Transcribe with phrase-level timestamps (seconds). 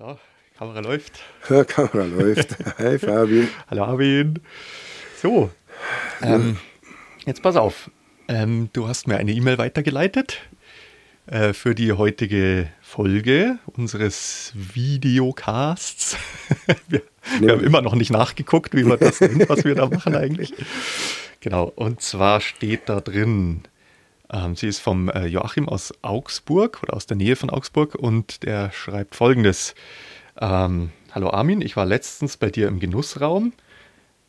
[0.00, 0.16] Ja,
[0.56, 1.20] Kamera läuft.
[1.50, 2.56] Ja, Kamera läuft.
[2.78, 3.48] Hi Fabian.
[3.68, 4.40] Hallo Armin.
[5.20, 5.50] So,
[6.22, 6.56] ähm,
[7.26, 7.90] jetzt pass auf.
[8.26, 10.40] Ähm, du hast mir eine E-Mail weitergeleitet
[11.26, 16.16] äh, für die heutige Folge unseres Videocasts.
[16.88, 17.02] wir,
[17.38, 20.54] wir haben immer noch nicht nachgeguckt, wie wir das nennt, was wir da machen eigentlich.
[21.40, 23.64] Genau, und zwar steht da drin,
[24.54, 28.70] sie ist vom äh, Joachim aus Augsburg oder aus der Nähe von Augsburg und der
[28.72, 29.74] schreibt folgendes.
[30.40, 33.52] Ähm, Hallo Armin, ich war letztens bei dir im Genussraum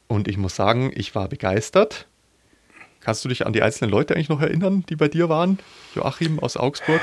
[0.07, 2.07] und ich muss sagen, ich war begeistert.
[3.01, 5.59] Kannst du dich an die einzelnen Leute eigentlich noch erinnern, die bei dir waren?
[5.95, 7.01] Joachim aus Augsburg?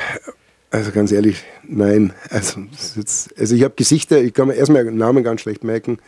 [0.70, 2.12] Also ganz ehrlich, nein.
[2.30, 2.62] Also,
[3.36, 5.98] also ich habe Gesichter, ich kann mir erstmal Namen ganz schlecht merken.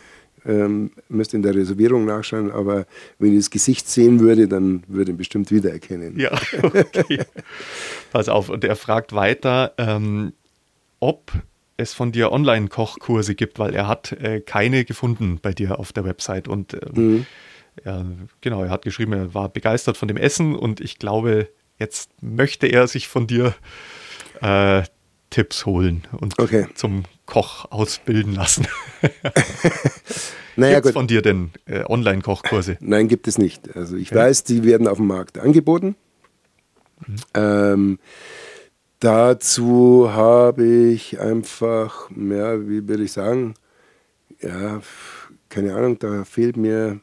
[0.46, 2.86] Ähm, müsste in der Reservierung nachschauen, aber
[3.18, 6.18] wenn ich das Gesicht sehen würde, dann würde ich ihn bestimmt wiedererkennen.
[6.18, 6.32] Ja,
[6.62, 7.20] okay.
[8.10, 10.32] Pass auf, und er fragt weiter, ähm,
[10.98, 11.32] ob
[11.76, 16.04] es von dir Online-Kochkurse gibt, weil er hat äh, keine gefunden bei dir auf der
[16.04, 16.48] Website.
[16.48, 17.26] Und ähm, mhm.
[17.84, 18.04] ja,
[18.40, 22.66] genau, er hat geschrieben, er war begeistert von dem Essen und ich glaube, jetzt möchte
[22.66, 23.54] er sich von dir
[24.42, 24.82] äh,
[25.30, 26.66] Tipps holen und okay.
[26.74, 28.66] zum Koch ausbilden lassen.
[30.56, 32.76] naja, Gibt's von dir denn äh, Online-Kochkurse?
[32.80, 33.76] Nein, gibt es nicht.
[33.76, 34.20] Also ich okay.
[34.20, 35.94] weiß, die werden auf dem Markt angeboten.
[37.06, 37.16] Mhm.
[37.34, 37.98] Ähm,
[38.98, 43.54] dazu habe ich einfach, ja, wie würde ich sagen,
[44.40, 44.80] ja,
[45.48, 47.00] keine Ahnung, da fehlt mir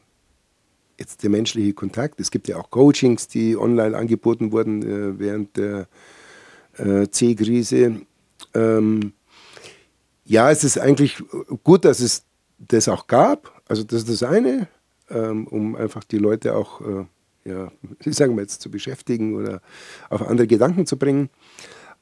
[0.98, 2.20] jetzt der menschliche Kontakt.
[2.20, 5.86] Es gibt ja auch Coachings, die online angeboten wurden äh, während der
[6.76, 8.02] äh, C-Krise.
[8.58, 9.12] Ähm,
[10.24, 11.22] ja, es ist eigentlich
[11.62, 12.24] gut, dass es
[12.58, 13.62] das auch gab.
[13.66, 14.68] Also das ist das eine,
[15.10, 17.04] ähm, um einfach die Leute auch, äh,
[17.44, 17.72] ja,
[18.06, 19.62] sagen wir jetzt, zu beschäftigen oder
[20.10, 21.30] auf andere Gedanken zu bringen.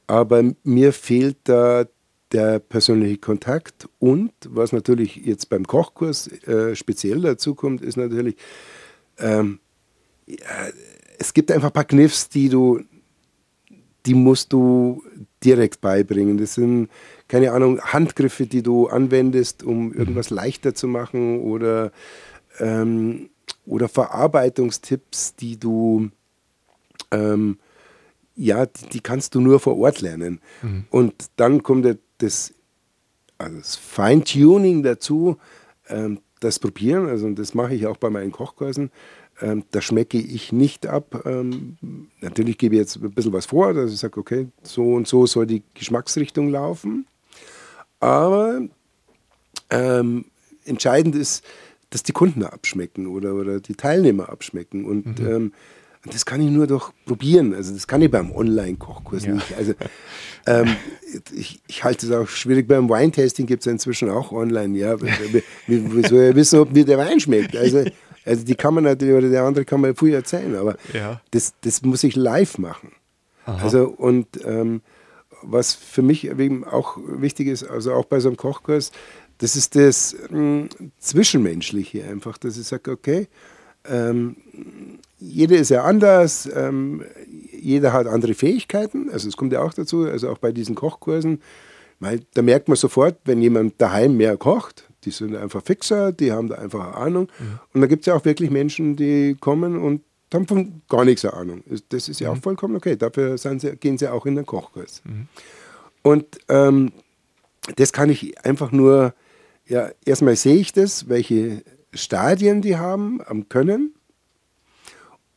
[0.07, 1.85] Aber mir fehlt da
[2.33, 8.35] der persönliche Kontakt und was natürlich jetzt beim Kochkurs äh, speziell dazu kommt, ist natürlich,
[9.17, 9.59] ähm,
[10.25, 10.67] ja,
[11.19, 12.81] es gibt einfach ein paar Kniffs, die du
[14.07, 15.03] die musst du
[15.43, 16.37] direkt beibringen.
[16.37, 16.89] Das sind,
[17.27, 19.93] keine Ahnung, Handgriffe, die du anwendest, um mhm.
[19.93, 21.91] irgendwas leichter zu machen oder,
[22.59, 23.29] ähm,
[23.65, 26.09] oder Verarbeitungstipps, die du,
[27.11, 27.57] ähm,
[28.35, 30.39] ja, die, die, kannst du nur vor Ort lernen.
[30.61, 30.85] Mhm.
[30.89, 31.85] Und dann kommt
[32.19, 32.53] das,
[33.37, 35.37] also das Feintuning dazu,
[35.89, 38.91] ähm, das Probieren, also das mache ich auch bei meinen Kochkursen.
[39.41, 41.23] Ähm, da schmecke ich nicht ab.
[41.25, 41.77] Ähm,
[42.21, 45.25] natürlich gebe ich jetzt ein bisschen was vor, dass ich sage, okay, so und so
[45.27, 47.05] soll die Geschmacksrichtung laufen.
[47.99, 48.61] Aber
[49.69, 50.25] ähm,
[50.65, 51.45] entscheidend ist,
[51.89, 54.85] dass die Kunden abschmecken oder, oder die Teilnehmer abschmecken.
[54.85, 55.53] Und mhm.
[56.13, 57.53] Das kann ich nur durch probieren.
[57.53, 59.33] Also das kann ich beim Online-Kochkurs ja.
[59.33, 59.53] nicht.
[59.57, 59.73] Also
[60.45, 60.75] ähm,
[61.35, 62.67] ich, ich, halte es auch schwierig.
[62.67, 64.77] Beim Weintasting gibt es inzwischen auch online.
[64.77, 67.55] Ja, wie, wie soll ich wissen, ob mir der Wein schmeckt?
[67.55, 67.85] Also
[68.27, 71.21] also die kann man natürlich, oder der andere kann man früh erzählen, aber ja.
[71.31, 72.91] das, das muss ich live machen.
[73.45, 73.63] Aha.
[73.63, 74.81] Also und ähm,
[75.41, 78.91] was für mich eben auch wichtig ist, also auch bei so einem Kochkurs,
[79.37, 80.69] das ist das mh, hm,
[80.99, 83.27] Zwischenmenschliche einfach, dass ich sage, okay,
[83.89, 84.35] ähm,
[85.19, 87.03] jeder ist ja anders, ähm,
[87.51, 91.41] jeder hat andere Fähigkeiten, also es kommt ja auch dazu, also auch bei diesen Kochkursen,
[91.99, 96.31] weil da merkt man sofort, wenn jemand daheim mehr kocht, die sind einfach fixer, die
[96.31, 97.31] haben da einfach eine Ahnung.
[97.39, 97.59] Mhm.
[97.73, 100.01] Und da gibt es ja auch wirklich Menschen, die kommen und
[100.33, 101.63] haben von gar nichts eine Ahnung.
[101.89, 102.37] Das ist ja mhm.
[102.37, 102.95] auch vollkommen okay.
[102.95, 105.01] Dafür sie, gehen sie auch in den Kochkurs.
[105.05, 105.27] Mhm.
[106.03, 106.91] Und ähm,
[107.75, 109.13] das kann ich einfach nur,
[109.65, 111.63] ja, erstmal sehe ich das, welche
[111.97, 113.93] Stadien die haben am Können.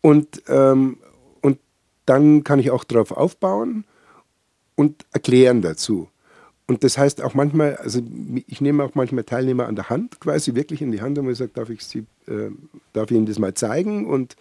[0.01, 0.99] Und, ähm,
[1.41, 1.59] und
[2.07, 3.85] dann kann ich auch darauf aufbauen
[4.77, 6.09] und erklären dazu.
[6.67, 8.01] Und das heißt auch manchmal, also
[8.47, 11.37] ich nehme auch manchmal Teilnehmer an der Hand, quasi wirklich in die Hand und ich
[11.37, 12.51] sage, darf ich, sie, äh,
[12.93, 14.37] darf ich Ihnen das mal zeigen und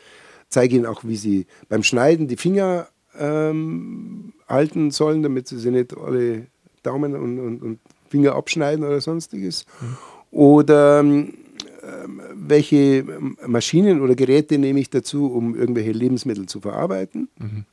[0.48, 2.88] zeige Ihnen auch, wie Sie beim Schneiden die Finger
[3.18, 6.46] ähm, halten sollen, damit Sie sie nicht alle
[6.84, 7.80] Daumen und, und, und
[8.10, 9.66] Finger abschneiden oder sonstiges.
[9.82, 9.98] Mhm.
[10.32, 11.34] Oder ähm,
[12.34, 13.06] welche
[13.46, 17.30] Maschinen oder Geräte nehme ich dazu, um irgendwelche Lebensmittel zu verarbeiten.
[17.38, 17.66] Mhm.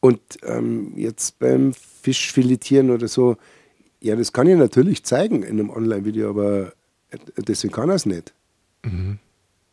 [0.00, 3.36] Und ähm, jetzt beim Fischfiletieren oder so,
[4.00, 6.72] ja, das kann ich natürlich zeigen in einem Online-Video, aber
[7.36, 8.32] deswegen kann er es nicht.
[8.84, 9.18] Mhm.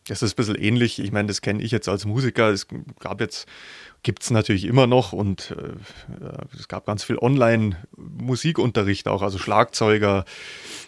[0.07, 0.99] Das ist ein bisschen ähnlich.
[0.99, 2.49] Ich meine, das kenne ich jetzt als Musiker.
[2.49, 2.67] Es
[2.99, 3.47] gab jetzt,
[4.03, 5.73] gibt es natürlich immer noch und äh,
[6.57, 10.25] es gab ganz viel Online-Musikunterricht auch, also Schlagzeuger,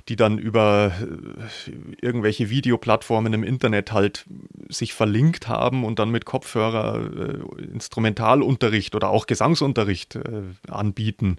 [0.07, 4.27] die dann über äh, irgendwelche Videoplattformen im Internet halt
[4.69, 11.37] sich verlinkt haben und dann mit Kopfhörer äh, Instrumentalunterricht oder auch Gesangsunterricht äh, anbieten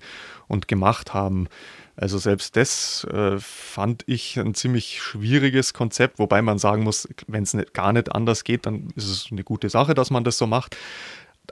[0.48, 1.46] und gemacht haben.
[2.00, 7.42] Also selbst das äh, fand ich ein ziemlich schwieriges Konzept, wobei man sagen muss, wenn
[7.42, 10.46] es gar nicht anders geht, dann ist es eine gute Sache, dass man das so
[10.46, 10.76] macht.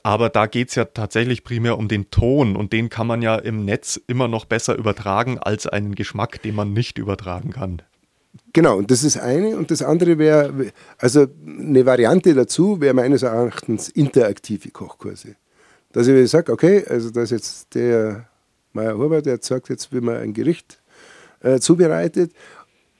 [0.05, 3.35] Aber da geht es ja tatsächlich primär um den Ton und den kann man ja
[3.35, 7.83] im Netz immer noch besser übertragen als einen Geschmack, den man nicht übertragen kann.
[8.53, 9.57] Genau, und das ist eine.
[9.57, 15.35] Und das andere wäre, also eine Variante dazu wäre meines Erachtens interaktive Kochkurse.
[15.91, 18.29] Dass ich sage, okay, also da ist jetzt der
[18.77, 20.81] Meier Huber, der sagt jetzt, wie man ein Gericht
[21.41, 22.33] äh, zubereitet,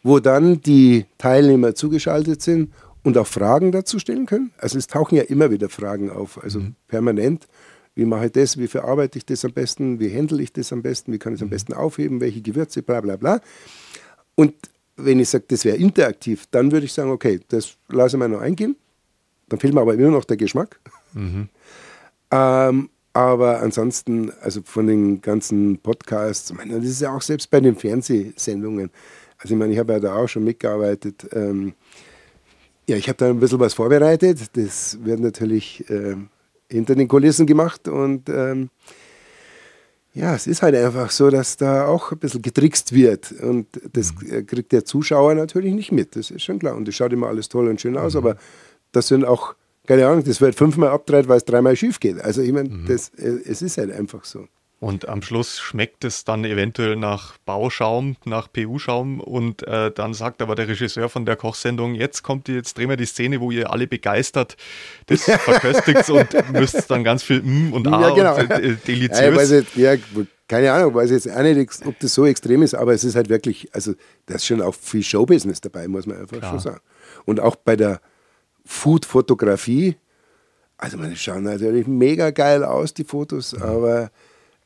[0.03, 4.51] wo dann die Teilnehmer zugeschaltet sind und auch Fragen dazu stellen können.
[4.59, 6.75] Also es tauchen ja immer wieder Fragen auf, also mhm.
[6.89, 7.47] permanent.
[7.95, 8.59] Wie mache ich das?
[8.59, 10.01] Wie verarbeite ich das am besten?
[10.01, 11.13] Wie handle ich das am besten?
[11.13, 11.51] Wie kann ich es am mhm.
[11.51, 12.21] besten aufheben?
[12.21, 12.83] Welche Gewürze?
[12.83, 13.41] Bla bla bla.
[14.35, 14.55] Und
[14.97, 18.29] wenn ich sage, das wäre interaktiv, dann würde ich sagen, okay, das lasse ich mal
[18.29, 18.77] noch eingehen.
[19.49, 20.81] Dann fehlt mir aber immer noch der Geschmack.
[21.15, 21.49] Mhm.
[22.31, 27.51] Ähm, aber ansonsten, also von den ganzen Podcasts, ich meine, das ist ja auch selbst
[27.51, 28.91] bei den Fernsehsendungen.
[29.39, 31.27] Also ich meine, ich habe ja da auch schon mitgearbeitet.
[31.33, 31.73] Ähm,
[32.87, 34.39] ja, ich habe da ein bisschen was vorbereitet.
[34.53, 36.17] Das wird natürlich äh,
[36.71, 38.69] hinter den Kulissen gemacht und ähm,
[40.13, 43.33] ja, es ist halt einfach so, dass da auch ein bisschen getrickst wird.
[43.33, 44.47] Und das mhm.
[44.47, 46.17] kriegt der Zuschauer natürlich nicht mit.
[46.17, 46.77] Das ist schon klar.
[46.77, 48.19] Und das schaut immer alles toll und schön aus, mhm.
[48.19, 48.37] aber
[48.93, 49.55] das sind auch
[49.87, 52.21] keine Ahnung, das wird fünfmal abgedreht, weil es dreimal schief geht.
[52.21, 52.87] Also ich meine, mhm.
[52.87, 54.47] das, äh, es ist halt einfach so.
[54.79, 60.43] Und am Schluss schmeckt es dann eventuell nach Bauschaum, nach PU-Schaum und äh, dann sagt
[60.43, 63.71] aber der Regisseur von der Kochsendung, jetzt kommt jetzt drehen wir die Szene, wo ihr
[63.71, 64.59] alle begeistert
[65.07, 68.37] das verköstigt und müsst dann ganz viel mm und ah ja, genau.
[68.37, 69.51] und äh, deliziös.
[69.51, 69.95] Ja, jetzt, ja,
[70.47, 73.31] keine Ahnung, weiß jetzt auch nicht, ob das so extrem ist, aber es ist halt
[73.31, 73.95] wirklich, also
[74.27, 76.51] da ist schon auch viel Showbusiness dabei, muss man einfach Klar.
[76.51, 76.81] schon sagen.
[77.25, 78.01] Und auch bei der
[78.67, 79.97] Food-Fotografie.
[80.77, 83.63] Also, man schauen natürlich mega geil aus, die Fotos, mhm.
[83.63, 84.11] aber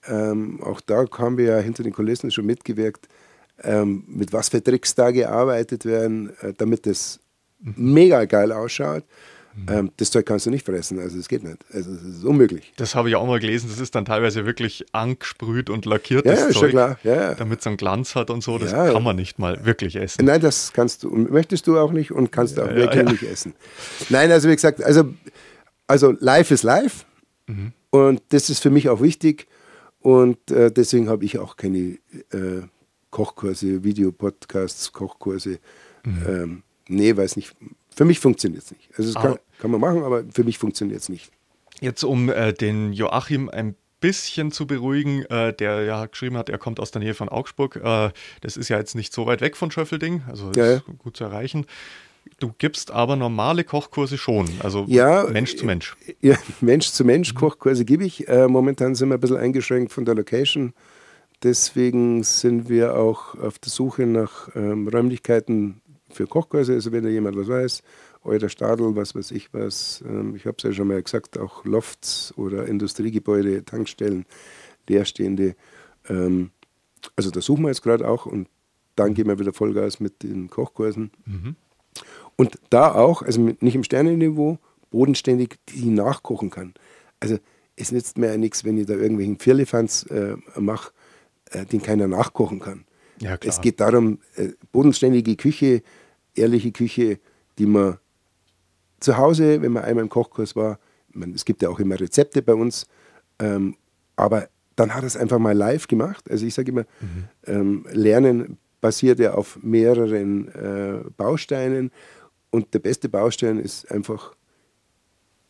[0.09, 3.09] ähm, auch da haben wir ja hinter den Kulissen schon mitgewirkt,
[3.63, 7.21] ähm, mit was für Tricks da gearbeitet werden, äh, damit das
[7.61, 7.75] mhm.
[7.77, 9.05] mega geil ausschaut.
[9.55, 9.91] Mhm.
[9.97, 11.59] Das Zeug kannst du nicht fressen, also es geht nicht.
[11.73, 12.73] Also es ist unmöglich.
[12.77, 16.35] Das habe ich auch mal gelesen, das ist dann teilweise wirklich angesprüht und lackiert, ja,
[16.35, 16.99] ja, Zeug, klar.
[17.03, 18.59] Ja, damit es einen Glanz hat und so.
[18.59, 18.93] Das ja.
[18.93, 20.25] kann man nicht mal wirklich essen.
[20.25, 23.55] Nein, das kannst du, möchtest du auch nicht und kannst du auch wirklich nicht essen.
[24.09, 25.13] Nein, also wie gesagt, also,
[25.87, 27.05] also live ist live
[27.47, 27.73] mhm.
[27.91, 29.49] und das ist für mich auch wichtig
[30.01, 31.99] und äh, deswegen habe ich auch keine
[32.33, 32.63] äh,
[33.11, 35.59] Kochkurse, Videopodcasts, Kochkurse.
[36.05, 36.27] Mhm.
[36.27, 37.55] Ähm, nee, weiß nicht,
[37.95, 38.89] für mich funktioniert es nicht.
[38.97, 41.31] Also das kann, kann, man machen, aber für mich funktioniert es nicht.
[41.81, 46.59] Jetzt um äh, den Joachim ein bisschen zu beruhigen, äh, der ja geschrieben hat, er
[46.59, 47.77] kommt aus der Nähe von Augsburg.
[47.77, 48.11] Äh,
[48.41, 50.83] das ist ja jetzt nicht so weit weg von Schöffelding, also ist ja, ja.
[50.99, 51.67] gut zu erreichen.
[52.39, 55.97] Du gibst aber normale Kochkurse schon, also ja, Mensch zu Mensch.
[56.21, 58.29] Ja, Mensch zu Mensch Kochkurse gebe ich.
[58.29, 60.75] Äh, momentan sind wir ein bisschen eingeschränkt von der Location.
[61.43, 65.81] Deswegen sind wir auch auf der Suche nach ähm, Räumlichkeiten
[66.15, 67.83] für Kochkurse, also wenn da jemand was weiß,
[68.25, 71.65] euer Stadel, was weiß ich was, ähm, ich habe es ja schon mal gesagt, auch
[71.65, 74.27] Lofts oder Industriegebäude, Tankstellen,
[74.89, 75.55] leerstehende.
[76.09, 76.51] Ähm,
[77.17, 78.49] also da suchen wir jetzt gerade auch und
[78.97, 81.11] dann gehen wir wieder Vollgas mit den Kochkursen.
[81.25, 81.57] Mhm.
[82.37, 84.59] Und da auch, also nicht im Sternenniveau,
[84.91, 86.75] bodenständig, die nachkochen kann.
[87.21, 87.39] Also
[87.77, 90.93] es nützt mir ja nichts, wenn ich da irgendwelchen Firlefanz äh, mache,
[91.51, 92.85] äh, den keiner nachkochen kann.
[93.21, 95.83] Ja, es geht darum, äh, bodenständige Küche,
[96.35, 97.19] ehrliche Küche,
[97.59, 97.99] die man
[99.01, 100.79] zu Hause, wenn man einmal im Kochkurs war,
[101.13, 102.87] man, es gibt ja auch immer Rezepte bei uns,
[103.39, 103.77] ähm,
[104.17, 106.31] aber dann hat er es einfach mal live gemacht.
[106.31, 107.25] Also ich sage immer, mhm.
[107.47, 111.91] ähm, Lernen basiert ja auf mehreren äh, Bausteinen
[112.51, 114.35] und der beste Baustein ist einfach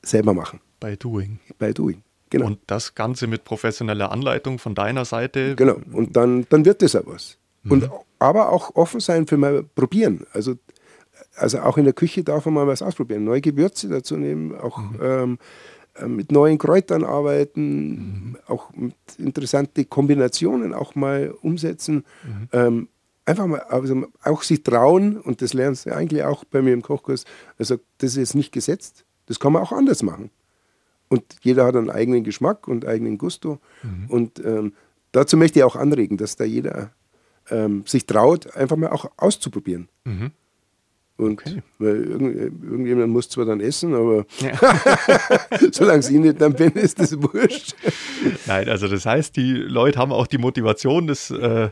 [0.02, 0.60] selber machen.
[0.80, 1.38] By doing.
[1.58, 2.02] By doing.
[2.30, 2.46] Genau.
[2.46, 5.56] Und das Ganze mit professioneller Anleitung von deiner Seite.
[5.56, 7.38] Genau, und dann, dann wird das ja was.
[7.64, 7.72] Mhm.
[7.72, 7.90] Und,
[8.20, 10.24] aber auch offen sein für mal probieren.
[10.32, 10.54] Also,
[11.34, 13.24] also auch in der Küche darf man mal was ausprobieren.
[13.24, 14.98] Neue Gewürze dazu nehmen, auch mhm.
[15.02, 15.38] ähm,
[15.94, 18.36] äh, mit neuen Kräutern arbeiten, mhm.
[18.46, 22.04] auch mit interessanten Kombinationen auch mal umsetzen.
[22.22, 22.48] Mhm.
[22.52, 22.88] Ähm,
[23.24, 26.82] einfach mal, also auch sich trauen, und das lernst du eigentlich auch bei mir im
[26.82, 27.24] Kochkurs,
[27.58, 30.30] also das ist jetzt nicht gesetzt, das kann man auch anders machen.
[31.08, 33.58] Und jeder hat einen eigenen Geschmack und eigenen Gusto.
[33.82, 34.06] Mhm.
[34.08, 34.74] Und ähm,
[35.10, 36.92] dazu möchte ich auch anregen, dass da jeder
[37.50, 39.88] ähm, sich traut, einfach mal auch auszuprobieren.
[40.04, 40.32] Mhm.
[41.20, 41.62] Und okay.
[41.78, 44.58] irgend, irgendjemand muss zwar dann essen, aber ja.
[45.72, 47.74] solange ich nicht dann bin, ist das wurscht.
[48.46, 51.68] Nein, also das heißt, die Leute haben auch die Motivation, das äh,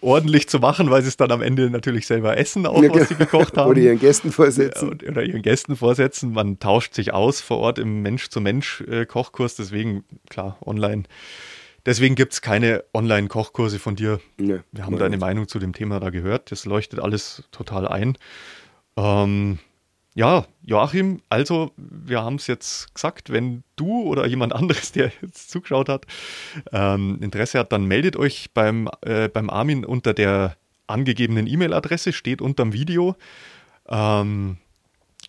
[0.00, 3.08] ordentlich zu machen, weil sie es dann am Ende natürlich selber essen, auch ja, was
[3.08, 3.30] sie genau.
[3.30, 3.70] gekocht haben.
[3.70, 5.00] Oder ihren Gästen vorsetzen.
[5.08, 6.32] Oder ihren Gästen vorsetzen.
[6.32, 11.02] Man tauscht sich aus vor Ort im Mensch-zu-Mensch-Kochkurs, deswegen klar, online
[11.88, 14.20] Deswegen gibt es keine Online-Kochkurse von dir.
[14.36, 16.52] Nee, Wir haben deine Meinung zu dem Thema da gehört.
[16.52, 18.18] Das leuchtet alles total ein.
[18.98, 19.58] Ähm,
[20.14, 25.48] ja, Joachim, also wir haben es jetzt gesagt, wenn du oder jemand anderes, der jetzt
[25.50, 26.04] zugeschaut hat,
[26.72, 32.42] ähm, Interesse hat, dann meldet euch beim, äh, beim Armin unter der angegebenen E-Mail-Adresse, steht
[32.42, 33.16] unterm Video.
[33.88, 34.58] Ähm,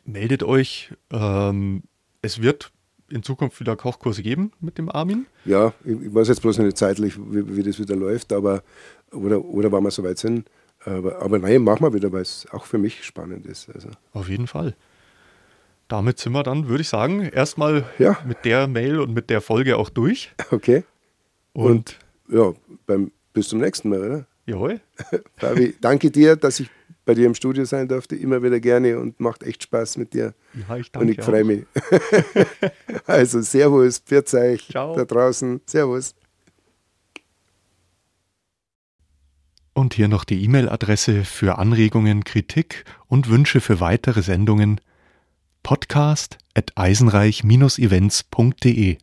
[0.03, 0.91] meldet euch.
[1.09, 1.83] Ähm,
[2.21, 2.73] es wird
[3.11, 5.25] in Zukunft wieder Kochkurse geben mit dem Armin.
[5.45, 8.61] Ja, ich, weiß jetzt bloß nicht zeitlich, wie, wie das wieder läuft, aber
[9.11, 10.49] oder, oder wann wir soweit sind.
[10.85, 13.69] Aber, aber nein, machen wir wieder, weil es auch für mich spannend ist.
[13.73, 13.89] Also.
[14.13, 14.75] Auf jeden Fall.
[15.87, 18.17] Damit sind wir dann, würde ich sagen, erstmal Ja.
[18.25, 20.31] mit der Mail und mit der Folge auch durch.
[20.51, 20.83] Okay.
[21.53, 21.97] Und,
[22.29, 22.53] Ja,
[22.85, 24.25] beim, bis zum nächsten Mal, oder?
[24.45, 24.79] jawohl,
[25.37, 26.69] Fabi, danke dir, dass ich
[27.09, 28.15] bei dir im Studio sein durfte.
[28.15, 30.35] Immer wieder gerne und macht echt Spaß mit dir.
[30.53, 31.65] ja, ich und ich danke freue mich.
[33.07, 34.95] also, Servus, pfiat euch Ciao.
[34.95, 35.59] da draußen.
[35.65, 36.13] Servus.
[39.73, 44.79] Und hier noch die E-Mail-Adresse für Anregungen, Kritik und Wünsche für weitere Sendungen
[45.63, 48.97] podcast at eisenreich-events.de